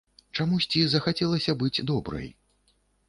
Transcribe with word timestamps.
Чамусьці 0.37 0.81
захацелася 0.93 1.55
быць 1.61 1.83
добрай. 1.93 2.27